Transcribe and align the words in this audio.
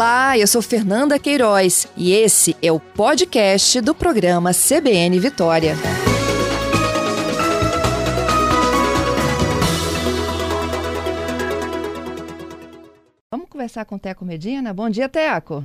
Olá, 0.00 0.38
eu 0.38 0.46
sou 0.46 0.62
Fernanda 0.62 1.18
Queiroz 1.18 1.86
e 1.94 2.14
esse 2.14 2.56
é 2.62 2.72
o 2.72 2.80
podcast 2.80 3.82
do 3.82 3.94
programa 3.94 4.50
CBN 4.54 5.20
Vitória. 5.20 5.74
Vamos 13.30 13.50
conversar 13.50 13.84
com 13.84 13.96
o 13.96 13.98
Teco 13.98 14.24
Medina? 14.24 14.72
Bom 14.72 14.88
dia, 14.88 15.06
Teco. 15.06 15.62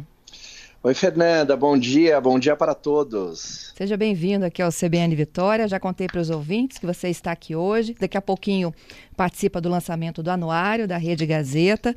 Oi, 0.84 0.94
Fernanda, 0.94 1.56
bom 1.56 1.78
dia, 1.78 2.20
bom 2.20 2.38
dia 2.38 2.58
para 2.58 2.76
todos. 2.76 3.72
Seja 3.78 3.96
bem-vindo 3.96 4.44
aqui 4.44 4.62
ao 4.62 4.70
CBN 4.70 5.16
Vitória. 5.16 5.66
Já 5.66 5.80
contei 5.80 6.08
para 6.08 6.20
os 6.20 6.30
ouvintes 6.30 6.78
que 6.78 6.86
você 6.86 7.08
está 7.08 7.32
aqui 7.32 7.56
hoje. 7.56 7.96
Daqui 7.98 8.18
a 8.18 8.22
pouquinho 8.22 8.76
participa 9.16 9.62
do 9.62 9.70
lançamento 9.70 10.22
do 10.22 10.30
anuário 10.30 10.90
da 10.90 10.98
Rede 10.98 11.26
Gazeta. 11.26 11.96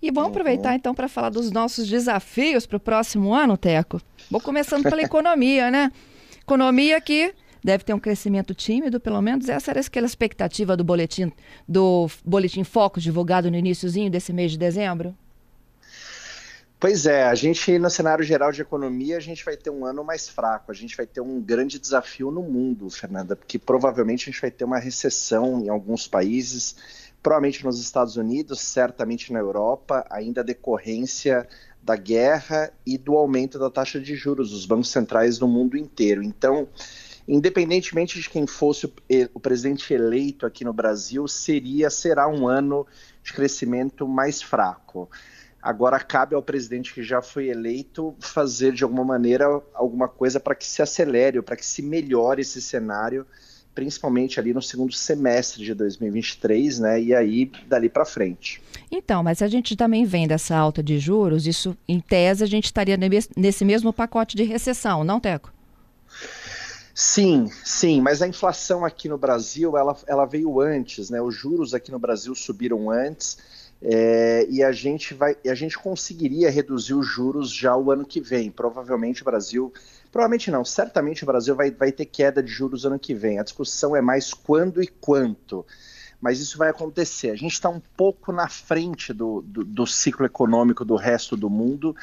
E 0.00 0.10
vamos 0.10 0.30
aproveitar 0.30 0.74
então 0.74 0.94
para 0.94 1.08
falar 1.08 1.30
dos 1.30 1.50
nossos 1.50 1.88
desafios 1.88 2.66
para 2.66 2.76
o 2.76 2.80
próximo 2.80 3.34
ano, 3.34 3.56
Teco. 3.56 4.00
Vou 4.30 4.40
começando 4.40 4.82
pela 4.82 5.00
economia, 5.02 5.70
né? 5.70 5.90
Economia 6.40 7.00
que 7.00 7.34
deve 7.64 7.82
ter 7.82 7.94
um 7.94 7.98
crescimento 7.98 8.54
tímido, 8.54 9.00
pelo 9.00 9.20
menos 9.20 9.48
essa 9.48 9.72
era 9.72 9.80
aquela 9.80 10.06
expectativa 10.06 10.76
do 10.76 10.84
boletim 10.84 11.32
do 11.66 12.08
boletim 12.24 12.62
Focus 12.62 13.02
divulgado 13.02 13.50
no 13.50 13.56
iníciozinho 13.56 14.10
desse 14.10 14.32
mês 14.32 14.52
de 14.52 14.58
dezembro. 14.58 15.16
Pois 16.78 17.06
é, 17.06 17.24
a 17.24 17.34
gente 17.34 17.78
no 17.78 17.88
cenário 17.88 18.22
geral 18.22 18.52
de 18.52 18.60
economia, 18.60 19.16
a 19.16 19.20
gente 19.20 19.42
vai 19.44 19.56
ter 19.56 19.70
um 19.70 19.86
ano 19.86 20.04
mais 20.04 20.28
fraco, 20.28 20.70
a 20.70 20.74
gente 20.74 20.94
vai 20.94 21.06
ter 21.06 21.22
um 21.22 21.40
grande 21.40 21.78
desafio 21.78 22.30
no 22.30 22.42
mundo, 22.42 22.90
Fernanda, 22.90 23.34
porque 23.34 23.58
provavelmente 23.58 24.28
a 24.28 24.32
gente 24.32 24.40
vai 24.40 24.50
ter 24.50 24.64
uma 24.64 24.78
recessão 24.78 25.60
em 25.64 25.70
alguns 25.70 26.06
países 26.06 26.76
provavelmente 27.26 27.64
nos 27.64 27.80
Estados 27.80 28.16
Unidos, 28.16 28.60
certamente 28.60 29.32
na 29.32 29.40
Europa, 29.40 30.06
ainda 30.08 30.44
decorrência 30.44 31.48
da 31.82 31.96
guerra 31.96 32.72
e 32.86 32.96
do 32.96 33.16
aumento 33.16 33.58
da 33.58 33.68
taxa 33.68 33.98
de 33.98 34.14
juros 34.14 34.52
dos 34.52 34.64
bancos 34.64 34.90
centrais 34.90 35.40
no 35.40 35.48
mundo 35.48 35.76
inteiro. 35.76 36.22
Então, 36.22 36.68
independentemente 37.26 38.20
de 38.20 38.30
quem 38.30 38.46
fosse 38.46 38.86
o 39.34 39.40
presidente 39.40 39.92
eleito 39.92 40.46
aqui 40.46 40.64
no 40.64 40.72
Brasil, 40.72 41.26
seria 41.26 41.90
será 41.90 42.28
um 42.28 42.46
ano 42.46 42.86
de 43.24 43.32
crescimento 43.32 44.06
mais 44.06 44.40
fraco. 44.40 45.10
Agora 45.60 45.98
cabe 45.98 46.36
ao 46.36 46.42
presidente 46.44 46.94
que 46.94 47.02
já 47.02 47.20
foi 47.20 47.48
eleito 47.48 48.14
fazer 48.20 48.72
de 48.72 48.84
alguma 48.84 49.04
maneira 49.04 49.46
alguma 49.74 50.06
coisa 50.06 50.38
para 50.38 50.54
que 50.54 50.64
se 50.64 50.80
acelere, 50.80 51.42
para 51.42 51.56
que 51.56 51.66
se 51.66 51.82
melhore 51.82 52.42
esse 52.42 52.62
cenário 52.62 53.26
principalmente 53.76 54.40
ali 54.40 54.54
no 54.54 54.62
segundo 54.62 54.92
semestre 54.94 55.62
de 55.62 55.74
2023, 55.74 56.78
né? 56.80 57.00
E 57.00 57.14
aí 57.14 57.52
dali 57.68 57.90
para 57.90 58.06
frente. 58.06 58.60
Então, 58.90 59.22
mas 59.22 59.42
a 59.42 59.46
gente 59.46 59.76
também 59.76 60.06
vem 60.06 60.26
dessa 60.26 60.56
alta 60.56 60.82
de 60.82 60.98
juros, 60.98 61.46
isso 61.46 61.76
em 61.86 62.00
tese 62.00 62.42
a 62.42 62.46
gente 62.46 62.64
estaria 62.64 62.98
nesse 63.36 63.64
mesmo 63.64 63.92
pacote 63.92 64.34
de 64.34 64.44
recessão, 64.44 65.04
não, 65.04 65.20
Teco? 65.20 65.52
Sim, 66.94 67.50
sim, 67.62 68.00
mas 68.00 68.22
a 68.22 68.26
inflação 68.26 68.82
aqui 68.82 69.06
no 69.06 69.18
Brasil, 69.18 69.76
ela, 69.76 69.94
ela 70.06 70.24
veio 70.24 70.58
antes, 70.58 71.10
né? 71.10 71.20
Os 71.20 71.34
juros 71.34 71.74
aqui 71.74 71.92
no 71.92 71.98
Brasil 71.98 72.34
subiram 72.34 72.90
antes. 72.90 73.36
É, 73.82 74.46
e 74.48 74.62
a 74.62 74.72
gente 74.72 75.12
vai, 75.12 75.36
a 75.46 75.54
gente 75.54 75.76
conseguiria 75.76 76.48
reduzir 76.50 76.94
os 76.94 77.06
juros 77.06 77.50
já 77.52 77.76
o 77.76 77.90
ano 77.90 78.06
que 78.06 78.18
vem. 78.18 78.50
Provavelmente 78.50 79.20
o 79.20 79.26
Brasil 79.26 79.70
Provavelmente 80.16 80.50
não, 80.50 80.64
certamente 80.64 81.24
o 81.24 81.26
Brasil 81.26 81.54
vai, 81.54 81.70
vai 81.70 81.92
ter 81.92 82.06
queda 82.06 82.42
de 82.42 82.50
juros 82.50 82.86
ano 82.86 82.98
que 82.98 83.14
vem. 83.14 83.38
A 83.38 83.42
discussão 83.42 83.94
é 83.94 84.00
mais 84.00 84.32
quando 84.32 84.82
e 84.82 84.86
quanto. 84.86 85.62
Mas 86.18 86.40
isso 86.40 86.56
vai 86.56 86.70
acontecer. 86.70 87.28
A 87.28 87.36
gente 87.36 87.52
está 87.52 87.68
um 87.68 87.82
pouco 87.94 88.32
na 88.32 88.48
frente 88.48 89.12
do, 89.12 89.42
do, 89.42 89.62
do, 89.62 89.86
ciclo 89.86 90.24
econômico 90.24 90.86
do 90.86 90.96
resto 90.96 91.36
do 91.36 91.50
mundo 91.50 91.94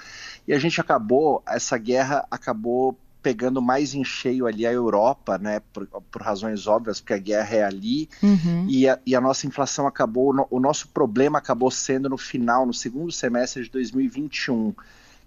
e 0.47 0.53
a 0.53 0.59
gente 0.59 0.79
acabou, 0.79 1.41
essa 1.47 1.75
guerra 1.75 2.23
acabou 2.29 2.95
pegando 3.23 3.59
mais 3.63 3.95
em 3.95 4.03
cheio 4.03 4.45
ali 4.45 4.67
a 4.67 4.71
Europa, 4.71 5.39
né, 5.39 5.59
por, 5.73 5.87
por 5.87 6.21
razões 6.21 6.67
óbvias, 6.67 7.01
porque 7.01 7.13
a 7.13 7.17
guerra 7.17 7.55
é 7.55 7.63
ali, 7.63 8.07
uhum. 8.21 8.67
e, 8.69 8.87
a, 8.87 8.99
e, 9.07 9.15
a, 9.15 9.21
nossa 9.21 9.47
inflação 9.47 9.87
acabou, 9.87 10.47
o 10.51 10.59
nosso 10.59 10.89
problema 10.89 11.39
acabou 11.39 11.71
sendo 11.71 12.09
no 12.09 12.17
final, 12.17 12.63
no 12.63 12.73
segundo 12.75 13.11
semestre 13.11 13.63
de 13.63 13.71
2021 13.71 14.75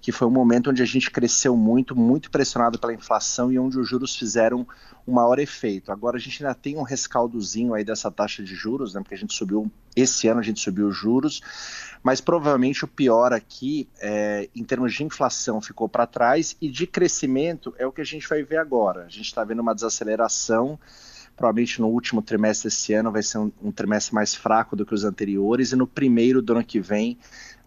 que 0.06 0.12
foi 0.12 0.28
um 0.28 0.30
momento 0.30 0.70
onde 0.70 0.80
a 0.80 0.86
gente 0.86 1.10
cresceu 1.10 1.56
muito, 1.56 1.96
muito 1.96 2.30
pressionado 2.30 2.78
pela 2.78 2.94
inflação 2.94 3.50
e 3.50 3.58
onde 3.58 3.76
os 3.76 3.88
juros 3.88 4.14
fizeram 4.14 4.64
um 5.04 5.12
maior 5.12 5.36
efeito. 5.40 5.90
Agora 5.90 6.16
a 6.16 6.20
gente 6.20 6.44
ainda 6.44 6.54
tem 6.54 6.76
um 6.76 6.84
rescaldozinho 6.84 7.74
aí 7.74 7.82
dessa 7.82 8.08
taxa 8.08 8.40
de 8.40 8.54
juros, 8.54 8.94
né, 8.94 9.00
porque 9.00 9.16
a 9.16 9.18
gente 9.18 9.34
subiu, 9.34 9.68
esse 9.96 10.28
ano 10.28 10.38
a 10.38 10.44
gente 10.44 10.60
subiu 10.60 10.86
os 10.86 10.96
juros, 10.96 11.40
mas 12.04 12.20
provavelmente 12.20 12.84
o 12.84 12.88
pior 12.88 13.32
aqui, 13.32 13.88
é, 14.00 14.48
em 14.54 14.62
termos 14.62 14.94
de 14.94 15.02
inflação, 15.02 15.60
ficou 15.60 15.88
para 15.88 16.06
trás 16.06 16.56
e 16.60 16.68
de 16.68 16.86
crescimento 16.86 17.74
é 17.76 17.84
o 17.84 17.90
que 17.90 18.00
a 18.00 18.06
gente 18.06 18.28
vai 18.28 18.44
ver 18.44 18.58
agora. 18.58 19.06
A 19.06 19.08
gente 19.08 19.26
está 19.26 19.42
vendo 19.42 19.58
uma 19.58 19.74
desaceleração 19.74 20.78
provavelmente 21.36 21.80
no 21.80 21.88
último 21.88 22.22
trimestre 22.22 22.68
desse 22.68 22.94
ano 22.94 23.12
vai 23.12 23.22
ser 23.22 23.38
um, 23.38 23.52
um, 23.62 23.70
trimestre 23.70 24.14
mais 24.14 24.34
fraco 24.34 24.74
do 24.74 24.86
que 24.86 24.94
os 24.94 25.04
anteriores, 25.04 25.72
e 25.72 25.76
no 25.76 25.86
primeiro 25.86 26.40
do 26.40 26.54
ano 26.54 26.64
que 26.64 26.80
vem 26.80 27.18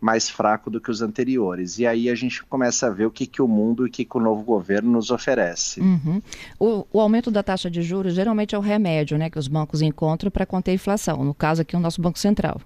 mais 0.02 0.30
fraco 0.30 0.70
do 0.70 0.80
que 0.80 0.90
os 0.90 1.02
anteriores. 1.02 1.78
E 1.78 1.86
aí 1.86 2.10
a 2.10 2.16
gente 2.16 2.44
começa 2.44 2.88
a 2.88 2.90
ver 2.90 3.06
o 3.06 3.12
que, 3.12 3.28
que 3.28 3.42
o 3.42 3.48
mundo 3.48 3.86
e 3.86 3.90
o 3.90 3.92
que, 3.92 4.06
que 4.06 4.18
o 4.18 4.20
novo 4.20 4.44
governo 4.44 4.92
nos 4.92 5.12
oferece. 5.12 5.82
Uhum. 5.82 6.22
O, 6.58 6.88
o, 6.92 7.02
aumento 7.02 7.30
da 7.30 7.44
taxa 7.44 7.70
de 7.70 7.82
juros 7.82 8.14
geralmente 8.14 8.56
é 8.56 8.58
o 8.58 8.62
remédio 8.62 9.18
né, 9.18 9.30
que 9.30 9.38
os 9.38 9.48
bancos 9.48 9.82
encontram 9.82 10.32
para 10.32 10.46
conter 10.46 10.72
a 10.72 10.76
inflação. 10.76 11.24
No 11.24 11.34
caso 11.34 11.62
aqui, 11.62 11.76
o 11.76 11.80
nosso 11.80 12.02
Banco 12.02 12.18
Central. 12.18 12.62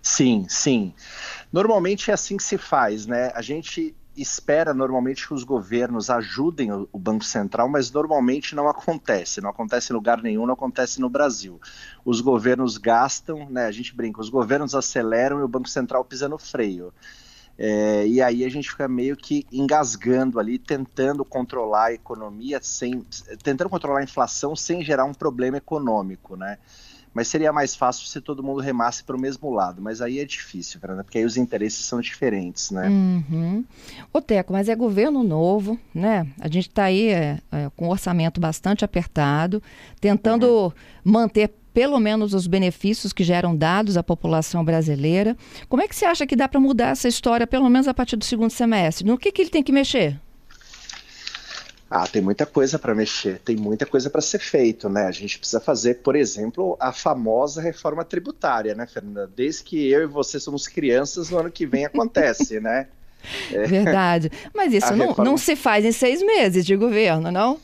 Sim, 0.00 0.46
sim. 0.48 0.92
Normalmente 1.52 2.10
é 2.10 2.14
assim 2.14 2.36
que 2.36 2.42
se 2.42 2.58
faz, 2.58 3.06
né? 3.06 3.30
A 3.34 3.42
gente 3.42 3.94
espera 4.16 4.74
normalmente 4.74 5.26
que 5.26 5.34
os 5.34 5.44
governos 5.44 6.10
ajudem 6.10 6.72
o, 6.72 6.98
Banco 6.98 7.24
Central, 7.24 7.68
mas 7.68 7.90
normalmente 7.90 8.54
não 8.54 8.68
acontece. 8.68 9.40
Não 9.40 9.50
acontece 9.50 9.92
em 9.92 9.96
lugar 9.96 10.22
nenhum, 10.22 10.46
não 10.46 10.54
acontece 10.54 11.00
no 11.00 11.08
Brasil. 11.08 11.60
Os 12.04 12.20
governos 12.20 12.76
gastam, 12.78 13.48
né? 13.48 13.66
A 13.66 13.72
gente 13.72 13.94
brinca, 13.94 14.20
os 14.20 14.28
governos 14.28 14.74
aceleram 14.74 15.40
e 15.40 15.42
o 15.42 15.48
Banco 15.48 15.68
Central 15.68 16.04
pisa 16.04 16.28
no 16.28 16.38
freio. 16.38 16.92
É, 17.58 18.06
e 18.06 18.20
aí 18.20 18.44
a 18.44 18.48
gente 18.48 18.70
fica 18.70 18.88
meio 18.88 19.16
que 19.16 19.46
engasgando 19.52 20.40
ali, 20.40 20.58
tentando 20.58 21.24
controlar 21.24 21.86
a 21.86 21.92
economia 21.92 22.58
sem, 22.62 23.04
tentando 23.42 23.68
controlar 23.68 24.00
a 24.00 24.04
inflação 24.04 24.56
sem 24.56 24.82
gerar 24.82 25.04
um 25.04 25.12
problema 25.12 25.58
econômico, 25.58 26.34
né? 26.34 26.58
Mas 27.14 27.28
seria 27.28 27.52
mais 27.52 27.74
fácil 27.74 28.06
se 28.06 28.20
todo 28.20 28.42
mundo 28.42 28.60
remasse 28.60 29.04
para 29.04 29.16
o 29.16 29.20
mesmo 29.20 29.50
lado. 29.50 29.82
Mas 29.82 30.00
aí 30.00 30.18
é 30.18 30.24
difícil, 30.24 30.80
Fernanda, 30.80 31.04
porque 31.04 31.18
aí 31.18 31.24
os 31.24 31.36
interesses 31.36 31.84
são 31.84 32.00
diferentes, 32.00 32.70
né? 32.70 32.88
Uhum. 32.88 33.64
Ô, 34.12 34.20
Teco, 34.20 34.52
mas 34.52 34.68
é 34.68 34.74
governo 34.74 35.22
novo, 35.22 35.78
né? 35.94 36.26
A 36.40 36.48
gente 36.48 36.68
está 36.68 36.84
aí 36.84 37.08
é, 37.08 37.38
é, 37.50 37.70
com 37.76 37.86
um 37.86 37.90
orçamento 37.90 38.40
bastante 38.40 38.84
apertado, 38.84 39.62
tentando 40.00 40.46
uhum. 40.46 40.72
manter 41.04 41.52
pelo 41.72 41.98
menos 41.98 42.34
os 42.34 42.46
benefícios 42.46 43.12
que 43.12 43.24
geram 43.24 43.56
dados 43.56 43.96
à 43.96 44.02
população 44.02 44.64
brasileira. 44.64 45.36
Como 45.68 45.82
é 45.82 45.88
que 45.88 45.96
você 45.96 46.04
acha 46.04 46.26
que 46.26 46.36
dá 46.36 46.46
para 46.46 46.60
mudar 46.60 46.88
essa 46.88 47.08
história, 47.08 47.46
pelo 47.46 47.68
menos 47.68 47.88
a 47.88 47.94
partir 47.94 48.16
do 48.16 48.24
segundo 48.24 48.50
semestre? 48.50 49.06
No 49.06 49.18
que, 49.18 49.32
que 49.32 49.42
ele 49.42 49.50
tem 49.50 49.62
que 49.62 49.72
mexer? 49.72 50.20
Ah, 51.94 52.06
tem 52.06 52.22
muita 52.22 52.46
coisa 52.46 52.78
para 52.78 52.94
mexer, 52.94 53.38
tem 53.40 53.54
muita 53.54 53.84
coisa 53.84 54.08
para 54.08 54.22
ser 54.22 54.38
feito, 54.38 54.88
né? 54.88 55.04
A 55.04 55.10
gente 55.10 55.38
precisa 55.38 55.60
fazer, 55.60 55.96
por 55.96 56.16
exemplo, 56.16 56.74
a 56.80 56.90
famosa 56.90 57.60
reforma 57.60 58.02
tributária, 58.02 58.74
né, 58.74 58.86
Fernanda? 58.86 59.30
Desde 59.36 59.62
que 59.62 59.90
eu 59.90 60.04
e 60.04 60.06
você 60.06 60.40
somos 60.40 60.66
crianças, 60.66 61.28
no 61.28 61.38
ano 61.38 61.50
que 61.50 61.66
vem 61.66 61.84
acontece, 61.84 62.58
né? 62.60 62.88
É. 63.52 63.66
Verdade. 63.68 64.32
Mas 64.54 64.72
isso 64.72 64.96
não, 64.96 65.08
reforma... 65.08 65.30
não 65.30 65.36
se 65.36 65.54
faz 65.54 65.84
em 65.84 65.92
seis 65.92 66.22
meses 66.22 66.64
de 66.64 66.74
governo, 66.76 67.30
não? 67.30 67.60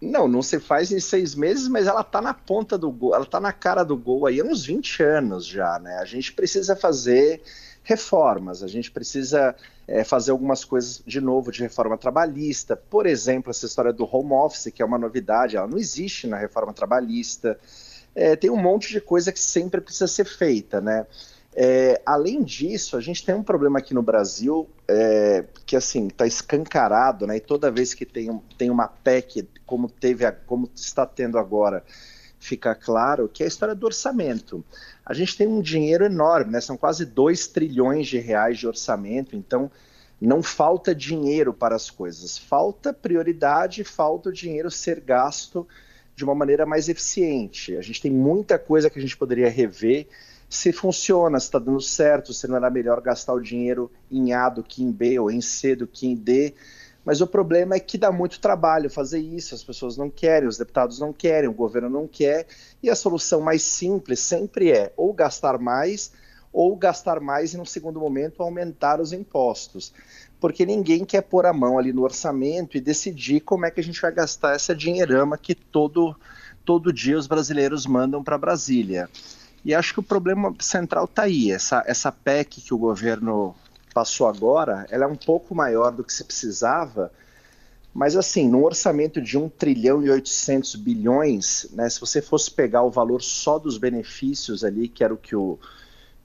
Não, 0.00 0.28
não 0.28 0.40
se 0.40 0.60
faz 0.60 0.92
em 0.92 1.00
seis 1.00 1.34
meses, 1.34 1.66
mas 1.66 1.88
ela 1.88 2.02
está 2.02 2.20
na 2.20 2.34
ponta 2.34 2.78
do 2.78 2.92
gol, 2.92 3.12
ela 3.12 3.24
está 3.24 3.40
na 3.40 3.52
cara 3.52 3.82
do 3.82 3.96
gol 3.96 4.24
aí 4.24 4.40
há 4.40 4.44
uns 4.44 4.64
20 4.64 5.02
anos 5.02 5.44
já, 5.44 5.80
né? 5.80 5.96
A 5.98 6.04
gente 6.04 6.32
precisa 6.32 6.76
fazer 6.76 7.42
reformas, 7.82 8.62
a 8.62 8.68
gente 8.68 8.90
precisa 8.90 9.54
é, 9.86 10.04
fazer 10.04 10.30
algumas 10.30 10.64
coisas 10.64 11.02
de 11.06 11.20
novo 11.20 11.50
de 11.50 11.60
reforma 11.60 11.98
trabalhista. 11.98 12.76
Por 12.76 13.06
exemplo, 13.06 13.50
essa 13.50 13.66
história 13.66 13.92
do 13.92 14.04
home 14.04 14.32
office, 14.32 14.72
que 14.72 14.82
é 14.82 14.84
uma 14.84 14.98
novidade, 14.98 15.56
ela 15.56 15.66
não 15.66 15.78
existe 15.78 16.26
na 16.26 16.36
reforma 16.36 16.72
trabalhista. 16.72 17.58
É, 18.14 18.36
tem 18.36 18.50
um 18.50 18.56
monte 18.56 18.92
de 18.92 19.00
coisa 19.00 19.32
que 19.32 19.40
sempre 19.40 19.80
precisa 19.80 20.06
ser 20.06 20.24
feita, 20.24 20.80
né? 20.80 21.06
É, 21.54 22.00
além 22.06 22.42
disso, 22.42 22.96
a 22.96 23.00
gente 23.00 23.24
tem 23.24 23.34
um 23.34 23.42
problema 23.42 23.78
aqui 23.78 23.92
no 23.92 24.02
Brasil 24.02 24.70
é, 24.88 25.44
que 25.66 25.76
assim 25.76 26.06
está 26.06 26.26
escancarado, 26.26 27.26
né? 27.26 27.36
E 27.36 27.40
toda 27.40 27.70
vez 27.70 27.92
que 27.92 28.06
tem, 28.06 28.40
tem 28.56 28.70
uma 28.70 28.88
PEC, 28.88 29.46
como 29.66 29.88
teve, 29.88 30.30
como 30.46 30.70
está 30.74 31.04
tendo 31.04 31.36
agora, 31.38 31.84
fica 32.38 32.74
claro 32.74 33.28
que 33.28 33.42
é 33.42 33.46
a 33.46 33.48
história 33.48 33.74
do 33.74 33.84
orçamento 33.84 34.64
a 35.04 35.14
gente 35.14 35.36
tem 35.36 35.46
um 35.46 35.60
dinheiro 35.60 36.04
enorme, 36.04 36.52
né? 36.52 36.60
São 36.60 36.76
quase 36.76 37.04
2 37.04 37.48
trilhões 37.48 38.06
de 38.06 38.18
reais 38.18 38.58
de 38.58 38.66
orçamento, 38.66 39.36
então 39.36 39.70
não 40.20 40.42
falta 40.42 40.94
dinheiro 40.94 41.52
para 41.52 41.74
as 41.74 41.90
coisas, 41.90 42.38
falta 42.38 42.92
prioridade, 42.92 43.82
falta 43.82 44.28
o 44.28 44.32
dinheiro 44.32 44.70
ser 44.70 45.00
gasto 45.00 45.66
de 46.14 46.22
uma 46.22 46.34
maneira 46.34 46.64
mais 46.64 46.88
eficiente. 46.88 47.76
A 47.76 47.80
gente 47.80 48.00
tem 48.00 48.10
muita 48.10 48.58
coisa 48.58 48.88
que 48.88 48.98
a 48.98 49.02
gente 49.02 49.16
poderia 49.16 49.48
rever 49.48 50.06
se 50.48 50.70
funciona, 50.70 51.40
se 51.40 51.46
está 51.46 51.58
dando 51.58 51.80
certo, 51.80 52.34
se 52.34 52.46
não 52.46 52.56
era 52.56 52.68
melhor 52.68 53.00
gastar 53.00 53.32
o 53.32 53.40
dinheiro 53.40 53.90
em 54.10 54.34
A 54.34 54.50
do 54.50 54.62
que 54.62 54.82
em 54.82 54.92
B, 54.92 55.18
ou 55.18 55.30
em 55.30 55.40
C 55.40 55.74
do 55.74 55.86
que 55.86 56.06
em 56.06 56.14
D. 56.14 56.54
Mas 57.04 57.20
o 57.20 57.26
problema 57.26 57.74
é 57.74 57.80
que 57.80 57.98
dá 57.98 58.12
muito 58.12 58.40
trabalho 58.40 58.88
fazer 58.88 59.18
isso, 59.18 59.54
as 59.54 59.64
pessoas 59.64 59.96
não 59.96 60.08
querem, 60.08 60.48
os 60.48 60.56
deputados 60.56 61.00
não 61.00 61.12
querem, 61.12 61.48
o 61.48 61.52
governo 61.52 61.90
não 61.90 62.06
quer, 62.06 62.46
e 62.82 62.88
a 62.88 62.94
solução 62.94 63.40
mais 63.40 63.62
simples 63.62 64.20
sempre 64.20 64.70
é 64.70 64.92
ou 64.96 65.12
gastar 65.12 65.58
mais, 65.58 66.12
ou 66.52 66.76
gastar 66.76 67.18
mais 67.18 67.54
e, 67.54 67.56
no 67.56 67.66
segundo 67.66 67.98
momento, 67.98 68.42
aumentar 68.42 69.00
os 69.00 69.12
impostos. 69.12 69.92
Porque 70.38 70.66
ninguém 70.66 71.04
quer 71.04 71.22
pôr 71.22 71.46
a 71.46 71.52
mão 71.52 71.78
ali 71.78 71.92
no 71.92 72.02
orçamento 72.02 72.76
e 72.76 72.80
decidir 72.80 73.40
como 73.40 73.64
é 73.64 73.70
que 73.70 73.80
a 73.80 73.84
gente 73.84 74.00
vai 74.00 74.12
gastar 74.12 74.54
essa 74.54 74.74
dinheirama 74.74 75.38
que 75.38 75.54
todo, 75.54 76.14
todo 76.64 76.92
dia 76.92 77.16
os 77.16 77.26
brasileiros 77.26 77.86
mandam 77.86 78.22
para 78.22 78.38
Brasília. 78.38 79.08
E 79.64 79.74
acho 79.74 79.94
que 79.94 80.00
o 80.00 80.02
problema 80.02 80.54
central 80.60 81.04
está 81.04 81.22
aí. 81.22 81.50
Essa, 81.50 81.82
essa 81.86 82.12
PEC 82.12 82.60
que 82.60 82.74
o 82.74 82.78
governo 82.78 83.54
passou 83.92 84.26
agora, 84.26 84.86
ela 84.90 85.04
é 85.04 85.06
um 85.06 85.16
pouco 85.16 85.54
maior 85.54 85.92
do 85.92 86.04
que 86.04 86.12
se 86.12 86.24
precisava, 86.24 87.12
mas 87.94 88.16
assim, 88.16 88.48
num 88.48 88.64
orçamento 88.64 89.20
de 89.20 89.36
1 89.36 89.48
trilhão 89.50 90.02
e 90.02 90.10
800 90.10 90.76
bilhões, 90.76 91.68
né, 91.72 91.88
se 91.88 92.00
você 92.00 92.22
fosse 92.22 92.50
pegar 92.50 92.82
o 92.82 92.90
valor 92.90 93.22
só 93.22 93.58
dos 93.58 93.76
benefícios 93.76 94.64
ali, 94.64 94.88
que 94.88 95.04
era 95.04 95.12
o 95.12 95.18
que 95.18 95.36
o 95.36 95.58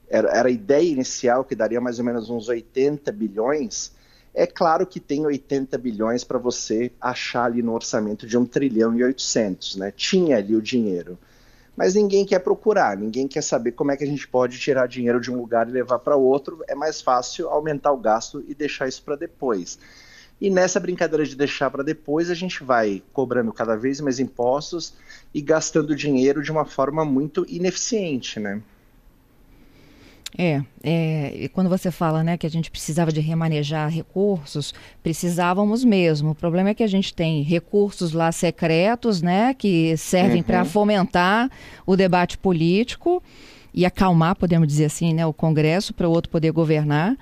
era, 0.09 0.29
era 0.29 0.47
a 0.47 0.51
ideia 0.51 0.89
inicial, 0.89 1.43
que 1.43 1.53
daria 1.53 1.81
mais 1.81 1.99
ou 1.99 2.05
menos 2.05 2.29
uns 2.29 2.47
80 2.47 3.11
bilhões, 3.11 3.91
é 4.33 4.47
claro 4.47 4.85
que 4.85 4.99
tem 4.99 5.25
80 5.25 5.77
bilhões 5.77 6.23
para 6.23 6.37
você 6.37 6.91
achar 7.01 7.45
ali 7.45 7.61
no 7.61 7.73
orçamento 7.73 8.25
de 8.25 8.37
1 8.37 8.45
trilhão 8.45 8.95
e 8.95 9.03
800, 9.03 9.75
né? 9.75 9.91
Tinha 9.91 10.37
ali 10.37 10.55
o 10.55 10.61
dinheiro 10.61 11.17
mas 11.77 11.93
ninguém 11.93 12.25
quer 12.25 12.39
procurar, 12.39 12.97
ninguém 12.97 13.27
quer 13.27 13.43
saber 13.43 13.73
como 13.73 13.91
é 13.91 13.95
que 13.95 14.03
a 14.03 14.07
gente 14.07 14.27
pode 14.27 14.57
tirar 14.57 14.87
dinheiro 14.87 15.21
de 15.21 15.31
um 15.31 15.37
lugar 15.37 15.69
e 15.69 15.71
levar 15.71 15.99
para 15.99 16.15
outro. 16.15 16.63
É 16.67 16.73
mais 16.73 16.99
fácil 16.99 17.47
aumentar 17.49 17.91
o 17.91 17.97
gasto 17.97 18.43
e 18.47 18.55
deixar 18.55 18.87
isso 18.87 19.03
para 19.03 19.15
depois. 19.15 19.77
E 20.41 20.49
nessa 20.49 20.79
brincadeira 20.79 21.23
de 21.23 21.35
deixar 21.35 21.69
para 21.69 21.83
depois, 21.83 22.31
a 22.31 22.33
gente 22.33 22.63
vai 22.63 23.03
cobrando 23.13 23.53
cada 23.53 23.75
vez 23.75 24.01
mais 24.01 24.19
impostos 24.19 24.95
e 25.31 25.39
gastando 25.39 25.95
dinheiro 25.95 26.41
de 26.41 26.51
uma 26.51 26.65
forma 26.65 27.05
muito 27.05 27.45
ineficiente, 27.47 28.39
né? 28.39 28.59
É, 30.39 30.61
é, 30.83 31.49
quando 31.51 31.67
você 31.67 31.89
fala 31.89 32.23
né, 32.23 32.37
que 32.37 32.45
a 32.45 32.49
gente 32.49 32.69
precisava 32.69 33.11
de 33.11 33.19
remanejar 33.19 33.89
recursos, 33.89 34.71
precisávamos 35.01 35.83
mesmo. 35.83 36.31
O 36.31 36.35
problema 36.35 36.69
é 36.69 36.73
que 36.75 36.83
a 36.83 36.87
gente 36.87 37.11
tem 37.11 37.41
recursos 37.41 38.13
lá 38.13 38.31
secretos, 38.31 39.19
né, 39.19 39.55
que 39.55 39.97
servem 39.97 40.37
uhum. 40.37 40.43
para 40.43 40.63
fomentar 40.63 41.49
o 41.87 41.95
debate 41.95 42.37
político 42.37 43.23
e 43.73 43.83
acalmar, 43.83 44.35
podemos 44.35 44.67
dizer 44.67 44.85
assim, 44.85 45.11
né, 45.11 45.25
o 45.25 45.33
Congresso 45.33 45.91
para 45.91 46.07
o 46.07 46.11
outro 46.11 46.29
poder 46.29 46.51
governar. 46.51 47.17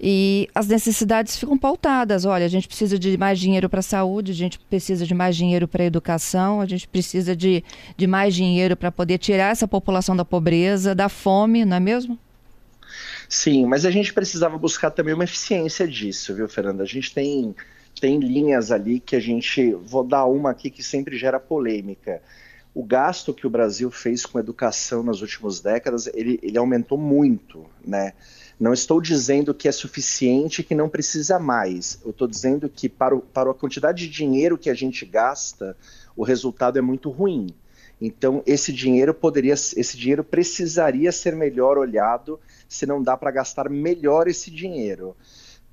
E 0.00 0.48
as 0.54 0.68
necessidades 0.68 1.36
ficam 1.36 1.58
pautadas. 1.58 2.24
Olha, 2.24 2.46
a 2.46 2.48
gente 2.48 2.68
precisa 2.68 2.96
de 2.96 3.18
mais 3.18 3.40
dinheiro 3.40 3.68
para 3.68 3.80
a 3.80 3.82
saúde, 3.82 4.30
a 4.30 4.34
gente 4.34 4.56
precisa 4.60 5.04
de 5.04 5.12
mais 5.12 5.36
dinheiro 5.36 5.66
para 5.66 5.82
a 5.82 5.86
educação, 5.86 6.60
a 6.60 6.66
gente 6.66 6.86
precisa 6.86 7.34
de, 7.34 7.64
de 7.96 8.06
mais 8.06 8.32
dinheiro 8.32 8.76
para 8.76 8.92
poder 8.92 9.18
tirar 9.18 9.50
essa 9.50 9.66
população 9.66 10.14
da 10.14 10.24
pobreza, 10.24 10.94
da 10.94 11.08
fome, 11.08 11.64
não 11.64 11.76
é 11.76 11.80
mesmo? 11.80 12.16
Sim, 13.28 13.66
mas 13.66 13.84
a 13.84 13.90
gente 13.90 14.12
precisava 14.12 14.56
buscar 14.58 14.90
também 14.90 15.14
uma 15.14 15.24
eficiência 15.24 15.86
disso, 15.86 16.34
viu, 16.34 16.48
Fernanda? 16.48 16.82
A 16.82 16.86
gente 16.86 17.12
tem, 17.12 17.54
tem 18.00 18.18
linhas 18.18 18.70
ali 18.70 19.00
que 19.00 19.16
a 19.16 19.20
gente. 19.20 19.72
Vou 19.74 20.04
dar 20.04 20.24
uma 20.24 20.50
aqui 20.50 20.70
que 20.70 20.82
sempre 20.82 21.16
gera 21.16 21.38
polêmica. 21.38 22.22
O 22.74 22.84
gasto 22.84 23.34
que 23.34 23.46
o 23.46 23.50
Brasil 23.50 23.90
fez 23.90 24.24
com 24.24 24.38
educação 24.38 25.02
nas 25.02 25.20
últimas 25.20 25.60
décadas, 25.60 26.06
ele, 26.14 26.38
ele 26.42 26.56
aumentou 26.58 26.96
muito, 26.96 27.66
né? 27.84 28.12
Não 28.58 28.72
estou 28.72 29.00
dizendo 29.00 29.54
que 29.54 29.68
é 29.68 29.72
suficiente, 29.72 30.62
que 30.62 30.74
não 30.74 30.88
precisa 30.88 31.38
mais. 31.38 32.00
Eu 32.04 32.10
estou 32.10 32.26
dizendo 32.26 32.68
que 32.68 32.88
para, 32.88 33.14
o, 33.14 33.20
para 33.20 33.50
a 33.50 33.54
quantidade 33.54 34.06
de 34.06 34.12
dinheiro 34.12 34.58
que 34.58 34.68
a 34.68 34.74
gente 34.74 35.04
gasta, 35.04 35.76
o 36.16 36.24
resultado 36.24 36.78
é 36.78 36.82
muito 36.82 37.10
ruim. 37.10 37.48
Então, 38.00 38.42
esse 38.46 38.72
dinheiro 38.72 39.12
poderia, 39.12 39.54
esse 39.54 39.96
dinheiro 39.96 40.22
precisaria 40.22 41.10
ser 41.10 41.34
melhor 41.34 41.76
olhado 41.76 42.38
se 42.68 42.86
não 42.86 43.02
dá 43.02 43.16
para 43.16 43.30
gastar 43.30 43.68
melhor 43.68 44.28
esse 44.28 44.50
dinheiro. 44.50 45.16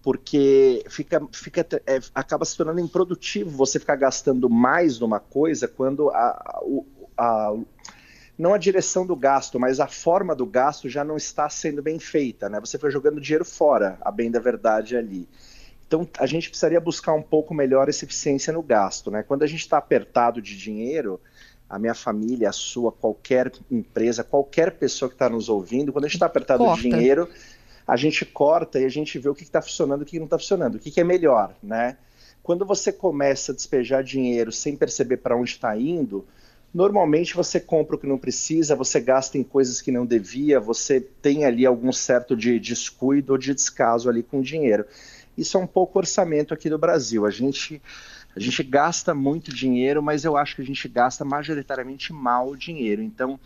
Porque 0.01 0.83
fica, 0.89 1.21
fica, 1.31 1.65
é, 1.85 1.99
acaba 2.13 2.45
se 2.45 2.55
tornando 2.55 2.79
improdutivo 2.79 3.49
você 3.49 3.79
ficar 3.79 3.95
gastando 3.95 4.49
mais 4.49 4.99
numa 4.99 5.19
coisa 5.19 5.67
quando 5.67 6.09
a, 6.09 6.15
a, 6.15 6.61
a 7.17 7.55
não 8.37 8.53
a 8.53 8.57
direção 8.57 9.05
do 9.05 9.15
gasto, 9.15 9.59
mas 9.59 9.79
a 9.79 9.87
forma 9.87 10.35
do 10.35 10.45
gasto 10.45 10.89
já 10.89 11.03
não 11.03 11.15
está 11.15 11.49
sendo 11.49 11.81
bem 11.81 11.99
feita, 11.99 12.49
né? 12.49 12.59
Você 12.59 12.77
foi 12.77 12.91
jogando 12.91 13.21
dinheiro 13.21 13.45
fora, 13.45 13.97
a 14.01 14.11
bem 14.11 14.29
da 14.29 14.39
verdade 14.39 14.97
ali. 14.97 15.27
Então 15.87 16.07
a 16.19 16.25
gente 16.25 16.49
precisaria 16.49 16.79
buscar 16.79 17.13
um 17.13 17.21
pouco 17.21 17.53
melhor 17.53 17.87
essa 17.87 18.03
eficiência 18.03 18.51
no 18.51 18.61
gasto, 18.61 19.09
né? 19.09 19.23
Quando 19.23 19.43
a 19.43 19.47
gente 19.47 19.61
está 19.61 19.77
apertado 19.77 20.41
de 20.41 20.57
dinheiro, 20.57 21.19
a 21.69 21.79
minha 21.79 21.93
família, 21.93 22.49
a 22.49 22.53
sua, 22.53 22.91
qualquer 22.91 23.51
empresa, 23.69 24.23
qualquer 24.23 24.71
pessoa 24.71 25.09
que 25.09 25.15
está 25.15 25.29
nos 25.29 25.49
ouvindo, 25.49 25.91
quando 25.91 26.05
a 26.05 26.07
gente 26.07 26.15
está 26.15 26.25
apertado 26.25 26.63
corta. 26.63 26.81
de 26.81 26.89
dinheiro, 26.89 27.29
a 27.87 27.95
gente 27.95 28.25
corta 28.25 28.79
e 28.79 28.85
a 28.85 28.89
gente 28.89 29.17
vê 29.19 29.29
o 29.29 29.35
que 29.35 29.43
está 29.43 29.61
funcionando 29.61 30.01
e 30.01 30.03
o 30.03 30.05
que 30.05 30.17
não 30.17 30.25
está 30.25 30.37
funcionando, 30.37 30.75
o 30.75 30.79
que, 30.79 30.91
que 30.91 31.01
é 31.01 31.03
melhor, 31.03 31.55
né? 31.61 31.97
Quando 32.43 32.65
você 32.65 32.91
começa 32.91 33.51
a 33.51 33.55
despejar 33.55 34.03
dinheiro 34.03 34.51
sem 34.51 34.75
perceber 34.75 35.17
para 35.17 35.35
onde 35.35 35.51
está 35.51 35.75
indo, 35.75 36.25
Normalmente 36.75 37.33
você 37.33 37.57
compra 37.57 37.95
o 37.95 37.97
que 37.97 38.05
não 38.05 38.17
precisa, 38.17 38.75
você 38.75 38.99
gasta 38.99 39.37
em 39.37 39.43
coisas 39.43 39.79
que 39.79 39.93
não 39.93 40.05
devia, 40.05 40.59
você 40.59 40.99
tem 40.99 41.45
ali 41.45 41.65
algum 41.65 41.89
certo 41.93 42.35
de 42.35 42.59
descuido 42.59 43.31
ou 43.31 43.37
de 43.37 43.53
descaso 43.53 44.09
ali 44.09 44.21
com 44.21 44.39
o 44.39 44.43
dinheiro. 44.43 44.85
Isso 45.37 45.55
é 45.55 45.59
um 45.61 45.65
pouco 45.65 45.97
orçamento 45.97 46.53
aqui 46.53 46.69
do 46.69 46.77
Brasil. 46.77 47.25
A 47.25 47.31
gente, 47.31 47.81
a 48.35 48.39
gente 48.39 48.61
gasta 48.63 49.13
muito 49.13 49.53
dinheiro, 49.53 50.03
mas 50.03 50.25
eu 50.25 50.35
acho 50.35 50.55
que 50.55 50.61
a 50.61 50.65
gente 50.65 50.87
gasta 50.89 51.23
majoritariamente 51.23 52.11
mal 52.11 52.49
o 52.49 52.57
dinheiro. 52.57 53.01
Então, 53.01 53.39